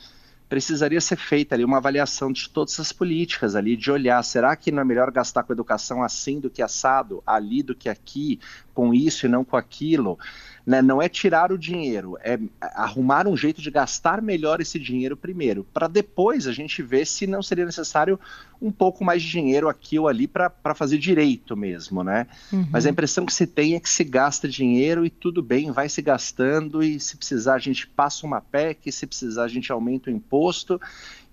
precisaria 0.49 0.99
ser 0.99 1.15
feita 1.15 1.53
ali 1.53 1.63
uma 1.63 1.77
avaliação 1.77 2.31
de 2.31 2.49
todas 2.49 2.79
as 2.79 2.91
políticas 2.91 3.55
ali, 3.55 3.77
de 3.77 3.91
olhar, 3.91 4.21
será 4.23 4.55
que 4.55 4.71
não 4.71 4.81
é 4.81 4.83
melhor 4.83 5.11
gastar 5.11 5.43
com 5.43 5.53
educação 5.53 6.01
assim 6.01 6.39
do 6.39 6.49
que 6.49 6.63
assado, 6.63 7.21
ali 7.25 7.61
do 7.61 7.75
que 7.75 7.87
aqui, 7.87 8.39
com 8.79 8.93
isso 8.93 9.25
e 9.25 9.29
não 9.29 9.43
com 9.43 9.57
aquilo? 9.57 10.17
Né? 10.65 10.81
Não 10.81 11.01
é 11.01 11.09
tirar 11.09 11.51
o 11.51 11.57
dinheiro, 11.57 12.17
é 12.23 12.39
arrumar 12.61 13.27
um 13.27 13.35
jeito 13.35 13.61
de 13.61 13.69
gastar 13.69 14.21
melhor 14.21 14.61
esse 14.61 14.79
dinheiro 14.79 15.17
primeiro, 15.17 15.67
para 15.73 15.85
depois 15.85 16.47
a 16.47 16.53
gente 16.53 16.81
ver 16.81 17.05
se 17.05 17.27
não 17.27 17.43
seria 17.43 17.65
necessário 17.65 18.17
um 18.61 18.71
pouco 18.71 19.03
mais 19.03 19.21
de 19.21 19.29
dinheiro 19.29 19.67
aqui 19.67 19.99
ou 19.99 20.07
ali 20.07 20.27
para 20.27 20.73
fazer 20.73 20.97
direito 20.97 21.57
mesmo, 21.57 22.05
né? 22.05 22.25
Uhum. 22.53 22.67
Mas 22.71 22.85
a 22.85 22.89
impressão 22.89 23.25
que 23.25 23.33
se 23.33 23.45
tem 23.45 23.75
é 23.75 23.81
que 23.81 23.89
se 23.89 24.05
gasta 24.05 24.47
dinheiro 24.47 25.05
e 25.05 25.09
tudo 25.09 25.43
bem, 25.43 25.73
vai 25.73 25.89
se 25.89 26.01
gastando 26.01 26.81
e 26.81 27.01
se 27.01 27.17
precisar 27.17 27.55
a 27.55 27.59
gente 27.59 27.85
passa 27.85 28.25
uma 28.25 28.39
PEC, 28.39 28.89
se 28.93 29.05
precisar 29.05 29.43
a 29.43 29.49
gente 29.49 29.69
aumenta 29.73 30.09
o 30.09 30.13
imposto 30.13 30.79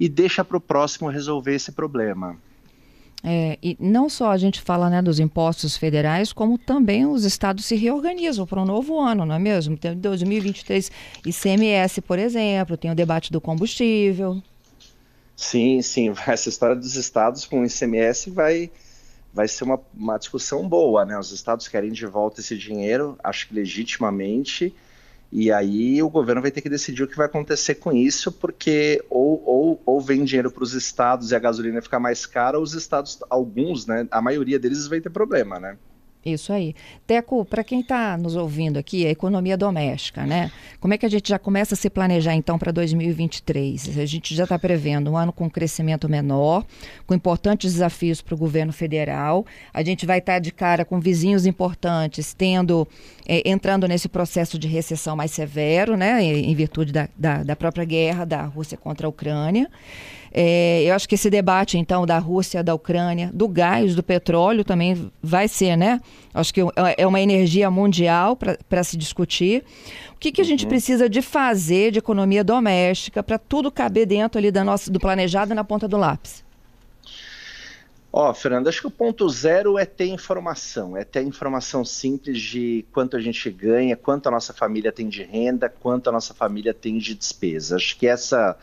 e 0.01 0.09
deixa 0.09 0.45
para 0.45 0.57
o 0.57 0.61
próximo 0.61 1.09
resolver 1.09 1.55
esse 1.55 1.71
problema. 1.71 2.37
É, 3.29 3.59
e 3.61 3.77
não 3.81 4.09
só 4.09 4.31
a 4.31 4.37
gente 4.37 4.61
fala 4.61 4.89
né, 4.89 5.03
dos 5.03 5.19
impostos 5.19 5.77
federais, 5.77 6.33
como 6.33 6.57
também 6.57 7.05
os 7.05 7.25
estados 7.25 7.65
se 7.65 7.75
reorganizam 7.75 8.47
para 8.47 8.63
um 8.63 8.65
novo 8.65 9.01
ano, 9.01 9.27
não 9.27 9.35
é 9.35 9.39
mesmo? 9.41 9.77
Tem 9.77 9.97
2023 9.97 10.93
ICMS, 11.27 12.01
por 12.03 12.21
exemplo, 12.21 12.77
tem 12.77 12.89
o 12.89 12.95
debate 12.95 13.33
do 13.33 13.41
combustível. 13.41 14.41
Sim, 15.35 15.83
sim. 15.83 16.15
Essa 16.25 16.49
história 16.49 16.77
dos 16.77 16.95
estados 16.95 17.45
com 17.45 17.63
o 17.63 17.67
ICMS 17.67 18.31
vai, 18.31 18.71
vai 19.35 19.49
ser 19.49 19.65
uma, 19.65 19.81
uma 19.93 20.19
discussão 20.19 20.69
boa, 20.69 21.05
né? 21.05 21.19
Os 21.19 21.33
estados 21.33 21.67
querem 21.67 21.91
de 21.91 22.07
volta 22.07 22.41
esse 22.41 22.57
dinheiro, 22.57 23.19
acho 23.25 23.49
que 23.49 23.55
legitimamente, 23.55 24.73
e 25.31 25.51
aí 25.51 26.03
o 26.03 26.09
governo 26.09 26.41
vai 26.41 26.51
ter 26.51 26.61
que 26.61 26.69
decidir 26.69 27.03
o 27.03 27.09
que 27.09 27.17
vai 27.17 27.27
acontecer 27.27 27.77
com 27.77 27.93
isso, 27.93 28.31
porque 28.31 29.05
ou, 29.11 29.43
ou, 29.45 29.83
ou 29.85 30.01
vem 30.01 30.25
dinheiro 30.25 30.51
para 30.51 30.63
os 30.63 30.73
estados 30.73 31.31
e 31.31 31.35
a 31.37 31.39
gasolina 31.39 31.83
ficar 31.83 32.01
mais 32.01 32.25
cara, 32.27 32.59
ou 32.59 32.65
os 32.65 32.75
estados, 32.75 33.19
alguns, 33.29 33.87
né? 33.87 34.07
A 34.11 34.23
maioria 34.23 34.59
deles 34.59 34.87
vai 34.87 35.01
ter 35.01 35.11
problema, 35.11 35.59
né? 35.59 35.77
Isso 36.27 36.53
aí. 36.53 36.75
Teco, 37.07 37.45
para 37.45 37.63
quem 37.63 37.81
está 37.81 38.19
nos 38.19 38.35
ouvindo 38.35 38.79
aqui, 38.79 39.07
a 39.07 39.11
economia 39.11 39.57
doméstica, 39.57 40.27
né? 40.27 40.51
Como 40.81 40.93
é 40.93 40.99
que 40.99 41.07
a 41.07 41.09
gente 41.09 41.29
já 41.29 41.39
começa 41.39 41.75
a 41.75 41.77
se 41.77 41.89
planejar 41.89 42.35
então 42.35 42.59
para 42.59 42.73
2023? 42.73 43.97
A 43.97 44.05
gente 44.05 44.35
já 44.35 44.43
está 44.43 44.59
prevendo 44.59 45.13
um 45.13 45.17
ano 45.17 45.33
com 45.33 45.49
crescimento 45.49 46.09
menor, 46.09 46.65
com 47.07 47.15
importantes 47.15 47.75
desafios 47.75 48.21
para 48.21 48.35
o 48.35 48.39
governo 48.39 48.73
federal. 48.73 49.47
A 49.73 49.85
gente 49.85 50.05
vai 50.05 50.19
estar 50.19 50.35
tá 50.35 50.39
de 50.41 50.51
cara 50.51 50.85
com 50.85 50.99
vizinhos 50.99 51.47
importantes, 51.47 52.35
tendo 52.35 52.89
é, 53.25 53.49
entrando 53.49 53.87
nesse 53.87 54.09
processo 54.09 54.59
de 54.59 54.67
recessão 54.67 55.15
mais 55.15 55.31
severo, 55.31 55.97
né? 55.97 56.21
Em 56.25 56.55
virtude 56.57 56.93
da, 56.93 57.09
da, 57.17 57.45
da 57.45 57.55
própria 57.55 57.85
guerra 57.85 58.25
da 58.25 58.43
Rússia 58.43 58.77
contra 58.77 59.07
a 59.07 59.11
Ucrânia. 59.11 59.71
É, 60.33 60.83
eu 60.85 60.95
acho 60.95 61.09
que 61.09 61.15
esse 61.15 61.31
debate, 61.31 61.79
então, 61.79 62.05
da 62.05 62.19
Rússia, 62.19 62.63
da 62.63 62.75
Ucrânia, 62.75 63.31
do 63.33 63.49
gás, 63.49 63.95
do 63.95 64.03
petróleo 64.03 64.65
também 64.65 65.11
vai 65.23 65.49
ser, 65.49 65.77
né? 65.77 66.01
Acho 66.35 66.53
que 66.53 66.61
é, 66.61 66.67
é 66.99 67.07
uma 67.07 67.21
energia 67.21 67.71
mundial 67.71 68.37
para 68.37 68.85
se 68.85 68.97
discutir. 68.97 69.65
O 70.15 70.19
que, 70.19 70.33
que 70.33 70.41
a 70.41 70.45
gente 70.45 70.65
uhum. 70.65 70.69
precisa 70.69 71.09
de 71.09 71.23
fazer 71.23 71.91
de 71.93 71.99
economia 71.99 72.43
doméstica 72.43 73.23
para 73.23 73.39
tudo 73.39 73.71
caber 73.71 74.07
dentro 74.07 74.39
ali 74.39 74.51
da 74.51 74.65
nossa, 74.65 74.91
do 74.91 74.99
planejado 74.99 75.55
na 75.55 75.65
ponta 75.65 75.87
do 75.87 75.97
lápis? 75.97 76.45
Ó, 78.19 78.31
oh, 78.31 78.35
Fernando, 78.35 78.67
acho 78.69 78.81
que 78.81 78.87
o 78.87 78.91
ponto 78.91 79.29
zero 79.29 79.79
é 79.79 79.85
ter 79.85 80.07
informação, 80.07 80.97
é 80.97 81.05
ter 81.05 81.21
informação 81.23 81.85
simples 81.85 82.41
de 82.41 82.83
quanto 82.91 83.15
a 83.15 83.21
gente 83.21 83.51
ganha, 83.51 83.95
quanto 83.95 84.27
a 84.27 84.31
nossa 84.31 84.55
família 84.55 84.91
tem 84.91 85.07
de 85.07 85.23
renda, 85.23 85.69
quanto 85.69 86.09
a 86.09 86.13
nossa 86.13 86.33
família 86.33 86.73
tem 86.73 86.97
de 86.97 87.15
despesa. 87.15 87.77
Acho 87.77 87.95
que 87.99 88.07
essa, 88.07 88.57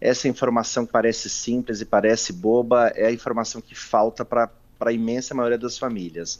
essa 0.00 0.28
informação 0.28 0.86
que 0.86 0.92
parece 0.92 1.28
simples 1.28 1.80
e 1.80 1.84
parece 1.84 2.32
boba 2.32 2.88
é 2.94 3.06
a 3.06 3.12
informação 3.12 3.60
que 3.60 3.74
falta 3.74 4.24
para 4.24 4.50
a 4.80 4.92
imensa 4.92 5.34
maioria 5.34 5.58
das 5.58 5.76
famílias. 5.76 6.38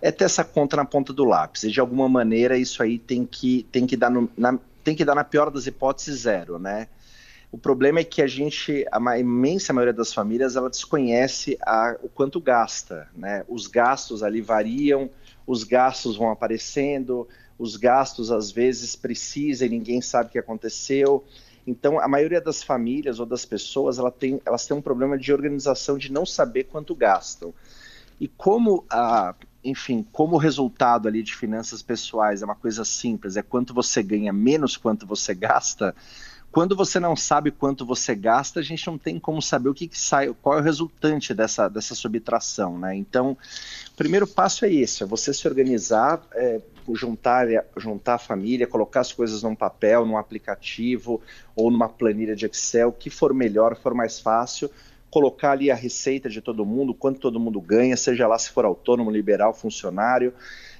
É 0.00 0.10
ter 0.10 0.24
essa 0.24 0.44
conta 0.44 0.76
na 0.76 0.84
ponta 0.84 1.12
do 1.12 1.24
lápis, 1.24 1.64
e 1.64 1.70
de 1.70 1.80
alguma 1.80 2.08
maneira 2.08 2.56
isso 2.56 2.82
aí 2.82 2.98
tem 2.98 3.26
que, 3.26 3.66
tem 3.70 3.86
que, 3.86 3.96
dar, 3.96 4.10
no, 4.10 4.30
na, 4.36 4.58
tem 4.84 4.94
que 4.94 5.04
dar, 5.04 5.14
na 5.14 5.24
pior 5.24 5.50
das 5.50 5.66
hipóteses, 5.66 6.20
zero, 6.20 6.58
né? 6.58 6.88
O 7.52 7.58
problema 7.58 7.98
é 7.98 8.04
que 8.04 8.22
a 8.22 8.28
gente, 8.28 8.86
a 8.92 9.18
imensa 9.18 9.72
maioria 9.72 9.92
das 9.92 10.14
famílias, 10.14 10.54
ela 10.54 10.70
desconhece 10.70 11.58
a, 11.62 11.96
o 12.00 12.08
quanto 12.08 12.40
gasta, 12.40 13.08
né? 13.14 13.44
Os 13.48 13.66
gastos 13.66 14.22
ali 14.22 14.40
variam, 14.40 15.10
os 15.44 15.64
gastos 15.64 16.16
vão 16.16 16.30
aparecendo, 16.30 17.26
os 17.58 17.76
gastos 17.76 18.30
às 18.30 18.52
vezes 18.52 18.94
precisam 18.94 19.66
e 19.66 19.70
ninguém 19.70 20.00
sabe 20.00 20.28
o 20.28 20.32
que 20.32 20.38
aconteceu. 20.38 21.24
Então, 21.66 22.00
a 22.00 22.08
maioria 22.08 22.40
das 22.40 22.62
famílias 22.62 23.20
ou 23.20 23.26
das 23.26 23.44
pessoas, 23.44 23.98
ela 23.98 24.10
tem, 24.10 24.40
elas 24.44 24.66
têm 24.66 24.76
um 24.76 24.82
problema 24.82 25.18
de 25.18 25.32
organização, 25.32 25.98
de 25.98 26.10
não 26.10 26.24
saber 26.24 26.64
quanto 26.64 26.94
gastam. 26.94 27.54
E 28.20 28.28
como 28.28 28.84
a, 28.90 29.34
enfim, 29.64 30.06
como 30.12 30.36
resultado 30.36 31.06
ali 31.06 31.22
de 31.22 31.34
finanças 31.34 31.82
pessoais 31.82 32.42
é 32.42 32.44
uma 32.44 32.54
coisa 32.54 32.84
simples, 32.84 33.36
é 33.36 33.42
quanto 33.42 33.74
você 33.74 34.02
ganha 34.02 34.32
menos 34.32 34.76
quanto 34.76 35.06
você 35.06 35.34
gasta, 35.34 35.94
quando 36.52 36.74
você 36.74 36.98
não 36.98 37.14
sabe 37.14 37.50
quanto 37.50 37.86
você 37.86 38.14
gasta, 38.14 38.58
a 38.58 38.62
gente 38.62 38.84
não 38.86 38.98
tem 38.98 39.20
como 39.20 39.40
saber 39.40 39.68
o 39.68 39.74
que, 39.74 39.86
que 39.86 39.98
sai, 39.98 40.34
qual 40.42 40.58
é 40.58 40.60
o 40.60 40.64
resultante 40.64 41.32
dessa, 41.32 41.68
dessa 41.68 41.94
subtração, 41.94 42.76
né? 42.76 42.94
Então, 42.96 43.36
o 43.92 43.96
primeiro 43.96 44.26
passo 44.26 44.64
é 44.64 44.72
esse, 44.72 45.04
é 45.04 45.06
você 45.06 45.32
se 45.32 45.46
organizar, 45.46 46.20
é, 46.34 46.60
juntar, 46.92 47.46
juntar 47.76 48.14
a 48.14 48.18
família, 48.18 48.66
colocar 48.66 49.00
as 49.00 49.12
coisas 49.12 49.44
num 49.44 49.54
papel, 49.54 50.04
num 50.04 50.16
aplicativo 50.16 51.20
ou 51.54 51.70
numa 51.70 51.88
planilha 51.88 52.34
de 52.34 52.46
Excel, 52.46 52.88
o 52.88 52.92
que 52.92 53.10
for 53.10 53.32
melhor, 53.32 53.76
for 53.76 53.94
mais 53.94 54.18
fácil, 54.18 54.68
colocar 55.08 55.52
ali 55.52 55.70
a 55.70 55.74
receita 55.76 56.28
de 56.28 56.40
todo 56.40 56.66
mundo, 56.66 56.92
quanto 56.92 57.20
todo 57.20 57.38
mundo 57.38 57.60
ganha, 57.60 57.96
seja 57.96 58.26
lá 58.26 58.38
se 58.38 58.50
for 58.50 58.64
autônomo, 58.64 59.10
liberal, 59.10 59.54
funcionário, 59.54 60.34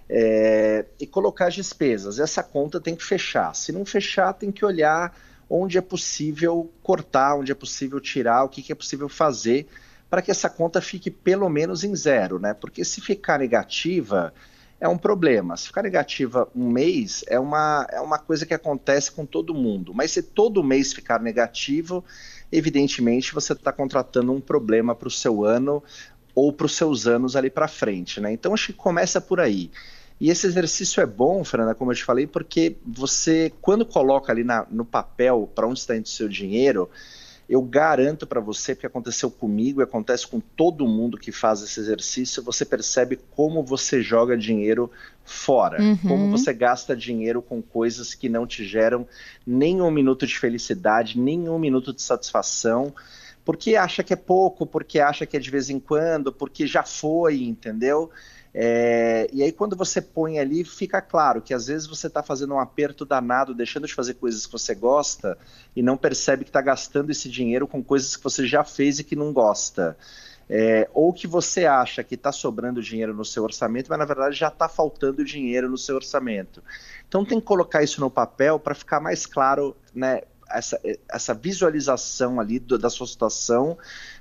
é, 0.08 0.84
e 0.98 1.06
colocar 1.06 1.46
as 1.46 1.54
despesas. 1.54 2.18
Essa 2.18 2.42
conta 2.42 2.80
tem 2.80 2.96
que 2.96 3.04
fechar. 3.04 3.54
Se 3.54 3.70
não 3.70 3.84
fechar, 3.84 4.32
tem 4.32 4.50
que 4.50 4.64
olhar 4.64 5.14
onde 5.50 5.76
é 5.76 5.80
possível 5.80 6.72
cortar, 6.80 7.34
onde 7.34 7.50
é 7.50 7.54
possível 7.54 7.98
tirar, 8.00 8.44
o 8.44 8.48
que, 8.48 8.62
que 8.62 8.70
é 8.70 8.74
possível 8.74 9.08
fazer 9.08 9.66
para 10.08 10.22
que 10.22 10.30
essa 10.30 10.48
conta 10.48 10.80
fique 10.80 11.10
pelo 11.10 11.48
menos 11.48 11.84
em 11.84 11.94
zero, 11.94 12.38
né? 12.38 12.54
Porque 12.54 12.84
se 12.84 13.00
ficar 13.00 13.38
negativa 13.38 14.32
é 14.80 14.88
um 14.88 14.98
problema. 14.98 15.56
Se 15.56 15.66
ficar 15.66 15.82
negativa 15.82 16.48
um 16.54 16.68
mês 16.68 17.24
é 17.28 17.38
uma, 17.38 17.86
é 17.90 18.00
uma 18.00 18.18
coisa 18.18 18.46
que 18.46 18.54
acontece 18.54 19.12
com 19.12 19.26
todo 19.26 19.54
mundo. 19.54 19.92
Mas 19.94 20.12
se 20.12 20.22
todo 20.22 20.64
mês 20.64 20.92
ficar 20.92 21.20
negativo, 21.20 22.04
evidentemente 22.50 23.34
você 23.34 23.52
está 23.52 23.72
contratando 23.72 24.32
um 24.32 24.40
problema 24.40 24.94
para 24.94 25.08
o 25.08 25.10
seu 25.10 25.44
ano 25.44 25.82
ou 26.34 26.52
para 26.52 26.66
os 26.66 26.76
seus 26.76 27.06
anos 27.06 27.36
ali 27.36 27.50
para 27.50 27.68
frente, 27.68 28.20
né? 28.20 28.32
Então 28.32 28.54
acho 28.54 28.68
que 28.68 28.72
começa 28.72 29.20
por 29.20 29.38
aí. 29.38 29.70
E 30.20 30.28
esse 30.28 30.46
exercício 30.46 31.00
é 31.00 31.06
bom, 31.06 31.42
Fernanda, 31.42 31.74
como 31.74 31.90
eu 31.90 31.96
te 31.96 32.04
falei, 32.04 32.26
porque 32.26 32.76
você, 32.86 33.50
quando 33.62 33.86
coloca 33.86 34.30
ali 34.30 34.44
na, 34.44 34.66
no 34.70 34.84
papel 34.84 35.50
para 35.54 35.66
onde 35.66 35.78
está 35.78 35.96
indo 35.96 36.04
o 36.04 36.08
seu 36.08 36.28
dinheiro, 36.28 36.90
eu 37.50 37.60
garanto 37.62 38.28
para 38.28 38.38
você, 38.38 38.76
porque 38.76 38.86
aconteceu 38.86 39.28
comigo 39.28 39.80
e 39.80 39.82
acontece 39.82 40.24
com 40.24 40.38
todo 40.38 40.86
mundo 40.86 41.18
que 41.18 41.32
faz 41.32 41.62
esse 41.62 41.80
exercício, 41.80 42.44
você 42.44 42.64
percebe 42.64 43.18
como 43.34 43.64
você 43.64 44.02
joga 44.02 44.38
dinheiro 44.38 44.88
fora, 45.24 45.82
uhum. 45.82 45.96
como 45.96 46.30
você 46.30 46.52
gasta 46.52 46.94
dinheiro 46.94 47.42
com 47.42 47.60
coisas 47.60 48.14
que 48.14 48.28
não 48.28 48.46
te 48.46 48.64
geram 48.64 49.04
nem 49.44 49.80
um 49.82 49.90
minuto 49.90 50.26
de 50.28 50.38
felicidade, 50.38 51.18
nem 51.18 51.48
um 51.48 51.58
minuto 51.58 51.92
de 51.92 52.02
satisfação, 52.02 52.94
porque 53.44 53.74
acha 53.74 54.04
que 54.04 54.12
é 54.12 54.16
pouco, 54.16 54.64
porque 54.64 55.00
acha 55.00 55.26
que 55.26 55.36
é 55.36 55.40
de 55.40 55.50
vez 55.50 55.70
em 55.70 55.80
quando, 55.80 56.32
porque 56.32 56.68
já 56.68 56.84
foi, 56.84 57.42
entendeu? 57.42 58.10
É, 58.52 59.28
e 59.32 59.42
aí, 59.42 59.52
quando 59.52 59.76
você 59.76 60.00
põe 60.00 60.38
ali, 60.38 60.64
fica 60.64 61.00
claro 61.00 61.40
que 61.40 61.54
às 61.54 61.68
vezes 61.68 61.86
você 61.86 62.08
está 62.08 62.22
fazendo 62.22 62.54
um 62.54 62.58
aperto 62.58 63.04
danado, 63.04 63.54
deixando 63.54 63.86
de 63.86 63.94
fazer 63.94 64.14
coisas 64.14 64.44
que 64.44 64.52
você 64.52 64.74
gosta 64.74 65.38
e 65.74 65.82
não 65.82 65.96
percebe 65.96 66.44
que 66.44 66.50
está 66.50 66.60
gastando 66.60 67.10
esse 67.10 67.28
dinheiro 67.28 67.66
com 67.66 67.82
coisas 67.82 68.16
que 68.16 68.24
você 68.24 68.46
já 68.46 68.64
fez 68.64 68.98
e 68.98 69.04
que 69.04 69.14
não 69.14 69.32
gosta. 69.32 69.96
É, 70.52 70.90
ou 70.92 71.12
que 71.12 71.28
você 71.28 71.64
acha 71.64 72.02
que 72.02 72.16
está 72.16 72.32
sobrando 72.32 72.82
dinheiro 72.82 73.14
no 73.14 73.24
seu 73.24 73.44
orçamento, 73.44 73.88
mas 73.88 73.98
na 74.00 74.04
verdade 74.04 74.34
já 74.34 74.48
está 74.48 74.68
faltando 74.68 75.24
dinheiro 75.24 75.70
no 75.70 75.78
seu 75.78 75.94
orçamento. 75.94 76.60
Então 77.08 77.24
tem 77.24 77.38
que 77.38 77.46
colocar 77.46 77.84
isso 77.84 78.00
no 78.00 78.10
papel 78.10 78.58
para 78.58 78.74
ficar 78.74 78.98
mais 78.98 79.26
claro 79.26 79.76
né, 79.94 80.22
essa, 80.50 80.80
essa 81.08 81.34
visualização 81.34 82.40
ali 82.40 82.58
do, 82.58 82.76
da 82.76 82.90
sua 82.90 83.06
situação 83.06 83.78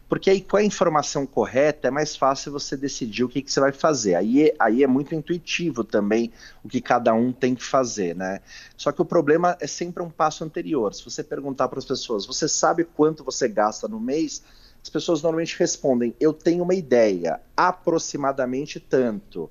porque 0.09 0.31
aí 0.31 0.41
com 0.41 0.57
a 0.57 0.63
informação 0.63 1.27
correta 1.27 1.87
é 1.87 1.91
mais 1.91 2.15
fácil 2.15 2.51
você 2.51 2.75
decidir 2.75 3.23
o 3.23 3.29
que, 3.29 3.43
que 3.43 3.51
você 3.51 3.59
vai 3.59 3.71
fazer. 3.71 4.15
Aí, 4.15 4.49
é, 4.49 4.55
aí 4.57 4.83
é 4.83 4.87
muito 4.87 5.13
intuitivo 5.13 5.83
também 5.83 6.31
o 6.63 6.67
que 6.67 6.81
cada 6.81 7.13
um 7.13 7.31
tem 7.31 7.53
que 7.53 7.63
fazer, 7.63 8.15
né? 8.15 8.41
Só 8.75 8.91
que 8.91 9.01
o 9.03 9.05
problema 9.05 9.55
é 9.61 9.67
sempre 9.67 10.01
um 10.01 10.09
passo 10.09 10.43
anterior. 10.43 10.95
Se 10.95 11.05
você 11.05 11.23
perguntar 11.23 11.67
para 11.67 11.77
as 11.77 11.85
pessoas, 11.85 12.25
você 12.25 12.49
sabe 12.49 12.83
quanto 12.83 13.23
você 13.23 13.47
gasta 13.47 13.87
no 13.87 13.99
mês? 13.99 14.41
As 14.81 14.89
pessoas 14.89 15.21
normalmente 15.21 15.55
respondem, 15.59 16.15
eu 16.19 16.33
tenho 16.33 16.63
uma 16.63 16.73
ideia, 16.73 17.39
aproximadamente 17.55 18.79
tanto 18.79 19.49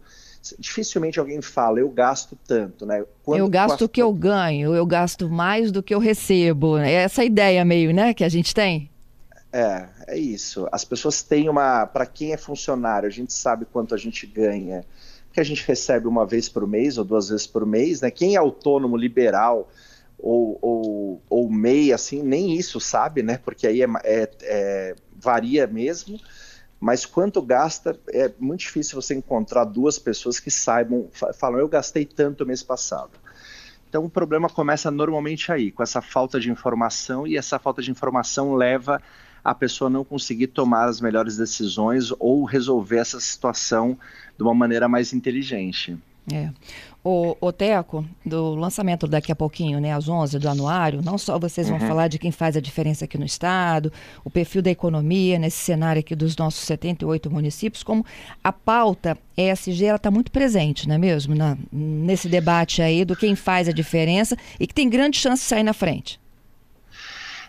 dificilmente 0.59 1.19
alguém 1.19 1.43
fala, 1.43 1.81
eu 1.81 1.91
gasto 1.91 2.39
tanto, 2.47 2.87
né? 2.87 3.05
Quando 3.23 3.41
eu 3.41 3.49
gasto 3.49 3.83
o 3.83 3.89
que 3.89 4.01
eu 4.01 4.13
ganho, 4.13 4.75
eu 4.75 4.87
gasto 4.87 5.29
mais 5.29 5.71
do 5.71 5.83
que 5.83 5.93
eu 5.93 5.99
recebo. 5.99 6.79
É 6.79 6.93
essa 6.93 7.25
ideia 7.25 7.65
meio, 7.65 7.93
né, 7.93 8.15
que 8.15 8.25
a 8.25 8.29
gente 8.29 8.55
tem? 8.55 8.89
É, 9.53 9.89
é 10.07 10.19
isso. 10.19 10.69
As 10.71 10.85
pessoas 10.85 11.23
têm 11.23 11.49
uma. 11.49 11.87
Para 11.87 12.07
quem 12.07 12.33
é 12.33 12.37
funcionário, 12.37 13.07
a 13.07 13.11
gente 13.11 13.33
sabe 13.33 13.65
quanto 13.65 13.95
a 13.95 13.99
gente 13.99 14.27
ganha, 14.27 14.85
que 15.33 15.41
a 15.41 15.45
gente 15.45 15.67
recebe 15.67 16.07
uma 16.07 16.27
vez 16.27 16.49
por 16.49 16.67
mês 16.67 16.99
ou 16.99 17.05
duas 17.05 17.29
vezes 17.31 17.47
por 17.47 17.65
mês, 17.65 18.01
né? 18.01 18.11
Quem 18.11 18.35
é 18.35 18.39
autônomo, 18.39 18.97
liberal 18.97 19.69
ou, 20.19 20.59
ou, 20.61 21.23
ou 21.31 21.51
MEI, 21.51 21.93
assim, 21.93 22.23
nem 22.23 22.57
isso 22.57 22.81
sabe, 22.81 23.23
né? 23.23 23.39
Porque 23.39 23.67
aí 23.67 23.83
é, 23.83 23.87
é, 24.05 24.31
é, 24.43 24.97
varia 25.17 25.67
mesmo. 25.67 26.21
Mas 26.81 27.05
quanto 27.05 27.43
gasta, 27.43 27.99
é 28.09 28.31
muito 28.39 28.61
difícil 28.61 29.01
você 29.01 29.15
encontrar 29.15 29.65
duas 29.65 29.99
pessoas 29.99 30.39
que 30.39 30.51
saibam, 30.51 31.09
falam, 31.35 31.59
eu 31.59 31.69
gastei 31.69 32.05
tanto 32.05 32.47
mês 32.47 32.63
passado. 32.63 33.11
Então 33.89 34.05
o 34.05 34.11
problema 34.11 34.49
começa 34.49 34.91
normalmente 34.91 35.51
aí, 35.51 35.73
com 35.73 35.83
essa 35.83 36.01
falta 36.01 36.39
de 36.39 36.51
informação, 36.51 37.27
e 37.27 37.37
essa 37.37 37.59
falta 37.59 37.83
de 37.83 37.91
informação 37.91 38.55
leva 38.55 39.03
a 39.51 39.55
pessoa 39.55 39.89
não 39.89 40.05
conseguir 40.05 40.49
tomar 40.49 40.89
as 40.89 41.01
melhores 41.01 41.37
decisões 41.37 42.13
ou 42.19 42.45
resolver 42.45 42.99
essa 42.99 43.19
situação 43.19 43.97
de 44.37 44.43
uma 44.43 44.55
maneira 44.55 44.87
mais 44.89 45.13
inteligente. 45.13 45.97
É. 46.31 46.51
O, 47.03 47.35
o 47.41 47.51
Teco, 47.51 48.05
do 48.27 48.55
lançamento 48.55 49.07
daqui 49.07 49.33
a 49.33 49.37
pouquinho, 49.37 49.81
né, 49.81 49.95
às 49.95 50.07
11 50.07 50.39
do 50.39 50.47
anuário, 50.47 51.01
não 51.03 51.17
só 51.17 51.39
vocês 51.39 51.71
vão 51.71 51.79
uhum. 51.79 51.87
falar 51.87 52.09
de 52.09 52.19
quem 52.19 52.31
faz 52.31 52.55
a 52.55 52.61
diferença 52.61 53.07
aqui 53.07 53.17
no 53.17 53.25
Estado, 53.25 53.91
o 54.23 54.29
perfil 54.29 54.61
da 54.61 54.71
economia 54.71 55.39
nesse 55.39 55.57
cenário 55.57 56.01
aqui 56.01 56.15
dos 56.15 56.37
nossos 56.37 56.67
78 56.67 57.31
municípios, 57.31 57.83
como 57.83 58.05
a 58.45 58.53
pauta 58.53 59.17
ESG, 59.35 59.87
está 59.87 60.11
muito 60.11 60.31
presente, 60.31 60.87
não 60.87 60.97
é 60.97 60.99
mesmo? 60.99 61.35
Na, 61.35 61.57
nesse 61.73 62.29
debate 62.29 62.83
aí 62.83 63.07
do 63.07 63.17
quem 63.17 63.35
faz 63.35 63.67
a 63.67 63.73
diferença 63.73 64.37
e 64.61 64.67
que 64.67 64.75
tem 64.75 64.91
grande 64.91 65.17
chance 65.17 65.43
de 65.43 65.49
sair 65.49 65.63
na 65.63 65.73
frente. 65.73 66.21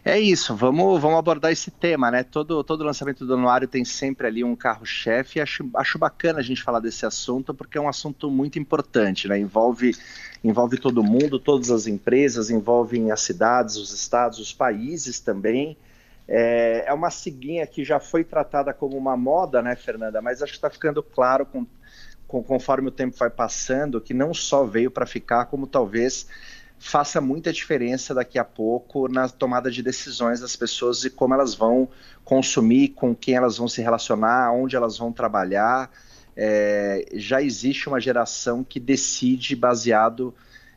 É 0.10 0.20
isso, 0.20 0.56
vamos, 0.56 1.00
vamos 1.00 1.20
abordar 1.20 1.52
esse 1.52 1.70
tema, 1.70 2.10
né? 2.10 2.24
Todo, 2.24 2.64
todo 2.64 2.84
lançamento 2.84 3.28
do 3.28 3.36
anuário 3.36 3.68
tem 3.68 3.86
sempre 3.86 4.26
ali 4.26 4.44
um 4.44 4.56
carro-chefe. 4.56 5.40
Acho, 5.40 5.70
acho 5.76 6.00
bacana 6.00 6.40
a 6.40 6.42
gente 6.42 6.64
falar 6.64 6.80
desse 6.80 7.06
assunto, 7.06 7.54
porque 7.54 7.78
é 7.78 7.82
um 7.82 7.88
assunto 7.88 8.32
muito 8.32 8.58
importante, 8.58 9.28
né? 9.28 9.38
Envolve, 9.38 9.96
envolve 10.44 10.80
todo 10.80 11.04
mundo, 11.04 11.38
todas 11.38 11.70
as 11.70 11.86
empresas, 11.86 12.50
envolve 12.50 13.12
as 13.12 13.22
cidades, 13.22 13.76
os 13.76 13.94
estados, 13.94 14.40
os 14.40 14.52
países 14.52 15.20
também. 15.20 15.78
É, 16.28 16.86
é 16.88 16.94
uma 16.94 17.12
siglinha 17.12 17.68
que 17.68 17.84
já 17.86 18.00
foi 18.00 18.24
tratada 18.24 18.74
como 18.74 18.98
uma 18.98 19.16
moda, 19.16 19.62
né, 19.62 19.76
Fernanda? 19.76 20.24
Mas 20.24 20.42
acho 20.42 20.54
que 20.54 20.58
está 20.58 20.72
ficando 20.72 21.04
claro 21.04 21.46
com, 21.46 21.68
com, 22.28 22.42
conforme 22.42 22.88
o 22.88 22.92
tempo 22.92 23.16
vai 23.16 23.30
passando 23.30 24.02
que 24.02 24.16
não 24.16 24.34
só 24.34 24.66
veio 24.66 24.90
para 24.90 25.06
ficar, 25.06 25.46
como 25.46 25.68
talvez 25.68 26.26
faça 26.80 27.20
muita 27.20 27.52
diferença 27.52 28.14
daqui 28.14 28.40
a 28.40 28.44
pouco 28.44 29.10
na 29.10 29.28
tomada 29.28 29.70
de 29.70 29.84
decisões 29.84 30.40
das 30.40 30.56
pessoas 30.56 31.04
e 31.04 31.10
como 31.10 31.34
elas 31.34 31.54
vão 31.54 31.90
consumir, 32.24 32.90
com 32.90 33.14
quem 33.14 33.36
elas 33.36 33.58
vão 33.58 33.68
se 33.68 33.82
relacionar, 33.82 34.54
onde 34.54 34.76
elas 34.76 34.98
vão 34.98 35.12
trabalhar. 35.12 35.92
É, 36.36 37.06
já 37.14 37.42
existe 37.42 37.90
uma 37.90 38.00
geração 38.00 38.64
que 38.64 38.80
decide 38.80 39.56
baseado 39.58 40.34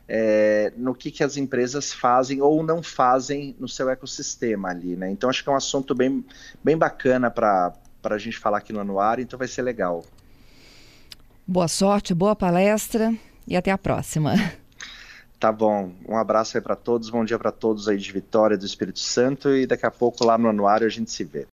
é, 0.09 0.73
no 0.77 0.93
que, 0.93 1.11
que 1.11 1.23
as 1.23 1.37
empresas 1.37 1.93
fazem 1.93 2.43
ou 2.43 2.65
não 2.65 2.83
fazem 2.83 3.55
no 3.61 3.69
seu 3.69 3.89
ecossistema 3.89 4.71
ali, 4.71 4.97
né? 4.97 5.09
Então 5.09 5.31
acho 5.31 5.43
que 5.45 5.49
é 5.49 5.53
um 5.53 5.57
assunto 5.57 5.95
bem, 5.95 6.25
bem 6.65 6.77
bacana 6.77 7.31
para 7.31 7.73
a 8.03 8.19
gente 8.19 8.39
falar 8.39 8.59
aqui 8.59 8.73
no 8.73 8.81
Anuário, 8.81 9.23
então 9.23 9.39
vai 9.39 9.47
ser 9.47 9.63
legal. 9.63 10.05
Boa 11.47 11.69
sorte, 11.69 12.13
boa 12.13 12.35
palestra 12.35 13.15
e 13.47 13.57
até 13.57 13.71
a 13.71 13.79
próxima. 13.79 14.35
Tá 15.43 15.51
bom. 15.51 15.93
Um 16.09 16.17
abraço 16.17 16.57
aí 16.57 16.63
para 16.63 16.77
todos, 16.77 17.11
bom 17.11 17.25
dia 17.25 17.37
para 17.37 17.51
todos 17.51 17.89
aí 17.89 17.99
de 17.99 18.13
Vitória 18.13 18.57
do 18.57 18.65
Espírito 18.65 19.01
Santo 19.01 19.51
e 19.51 19.67
daqui 19.67 19.85
a 19.85 19.91
pouco 19.91 20.25
lá 20.25 20.39
no 20.39 20.49
Anuário 20.49 20.87
a 20.87 20.89
gente 20.89 21.11
se 21.11 21.25
vê. 21.25 21.49